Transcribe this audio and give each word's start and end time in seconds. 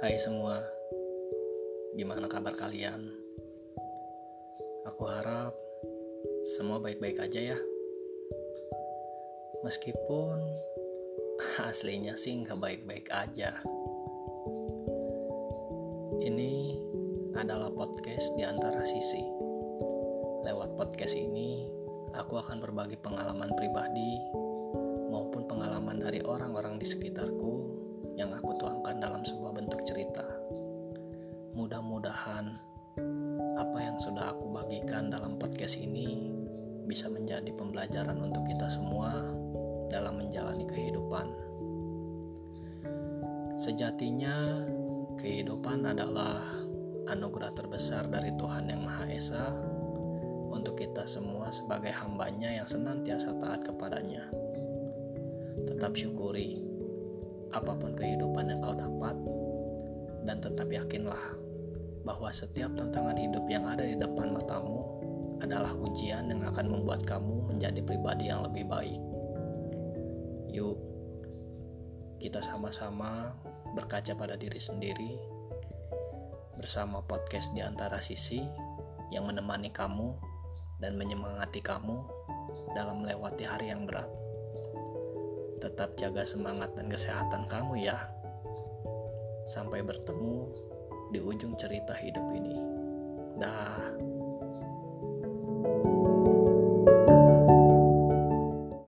Hai 0.00 0.16
semua, 0.16 0.56
gimana 1.92 2.24
kabar 2.24 2.56
kalian? 2.56 3.12
Aku 4.88 5.04
harap 5.04 5.52
semua 6.56 6.80
baik-baik 6.80 7.20
aja 7.20 7.52
ya. 7.52 7.58
Meskipun 9.60 10.40
aslinya 11.68 12.16
sih 12.16 12.32
nggak 12.40 12.56
baik-baik 12.56 13.12
aja. 13.12 13.60
Ini 16.24 16.80
adalah 17.36 17.68
podcast 17.68 18.32
di 18.40 18.48
antara 18.48 18.80
sisi. 18.88 19.20
Lewat 20.48 20.80
podcast 20.80 21.12
ini, 21.12 21.68
aku 22.16 22.40
akan 22.40 22.64
berbagi 22.64 22.96
pengalaman 23.04 23.52
pribadi 23.52 24.16
maupun 25.12 25.44
pengalaman 25.44 26.00
dari 26.00 26.24
orang-orang 26.24 26.80
di 26.80 26.88
sekitarku 26.88 27.69
yang 28.20 28.36
aku 28.36 28.52
tuangkan 28.60 29.00
dalam 29.00 29.24
sebuah 29.24 29.56
bentuk 29.56 29.80
cerita. 29.88 30.20
Mudah-mudahan 31.56 32.52
apa 33.56 33.78
yang 33.80 33.96
sudah 33.96 34.36
aku 34.36 34.52
bagikan 34.52 35.08
dalam 35.08 35.40
podcast 35.40 35.80
ini 35.80 36.36
bisa 36.84 37.08
menjadi 37.08 37.48
pembelajaran 37.56 38.20
untuk 38.20 38.44
kita 38.44 38.68
semua 38.68 39.24
dalam 39.88 40.20
menjalani 40.20 40.68
kehidupan. 40.68 41.32
Sejatinya, 43.56 44.68
kehidupan 45.16 45.88
adalah 45.88 46.44
anugerah 47.08 47.56
terbesar 47.56 48.04
dari 48.04 48.36
Tuhan 48.36 48.68
Yang 48.68 48.82
Maha 48.84 49.04
Esa 49.08 49.44
untuk 50.52 50.76
kita 50.76 51.08
semua 51.08 51.48
sebagai 51.48 51.92
hambanya 51.96 52.52
yang 52.52 52.68
senantiasa 52.68 53.32
taat 53.40 53.64
kepadanya. 53.64 54.28
Tetap 55.68 55.96
syukuri 55.96 56.69
apa 57.50 57.72
pun 57.74 57.94
kehidupan 57.94 58.50
yang 58.50 58.60
kau 58.62 58.74
dapat, 58.74 59.16
dan 60.24 60.38
tetap 60.38 60.68
yakinlah 60.70 61.40
bahwa 62.04 62.32
setiap 62.32 62.72
tantangan 62.76 63.16
hidup 63.16 63.44
yang 63.50 63.68
ada 63.68 63.84
di 63.84 63.96
depan 63.98 64.32
matamu 64.32 64.80
adalah 65.40 65.72
ujian 65.72 66.28
yang 66.28 66.44
akan 66.44 66.66
membuat 66.68 67.04
kamu 67.04 67.48
menjadi 67.48 67.80
pribadi 67.80 68.28
yang 68.28 68.44
lebih 68.44 68.64
baik. 68.68 69.00
Yuk, 70.52 70.76
kita 72.20 72.44
sama-sama 72.44 73.32
berkaca 73.72 74.12
pada 74.12 74.36
diri 74.36 74.60
sendiri 74.60 75.16
bersama 76.60 77.00
podcast 77.00 77.56
di 77.56 77.64
antara 77.64 78.02
sisi 78.04 78.44
yang 79.08 79.24
menemani 79.24 79.72
kamu 79.72 80.12
dan 80.76 81.00
menyemangati 81.00 81.64
kamu 81.64 82.04
dalam 82.76 83.00
melewati 83.00 83.44
hari 83.48 83.72
yang 83.72 83.88
berat. 83.88 84.08
Tetap 85.60 85.92
jaga 86.00 86.24
semangat 86.24 86.72
dan 86.72 86.88
kesehatan 86.88 87.44
kamu 87.44 87.84
ya. 87.84 88.00
Sampai 89.44 89.84
bertemu 89.84 90.48
di 91.12 91.20
ujung 91.20 91.52
cerita 91.60 91.92
hidup 91.92 92.26
ini. 92.32 92.56